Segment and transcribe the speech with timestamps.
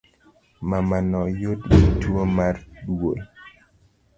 [0.69, 2.55] Mamano oyudgi tuo mar
[2.85, 3.19] duol